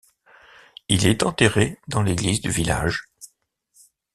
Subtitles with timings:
[0.89, 3.05] Il est enterré dans l'église du village.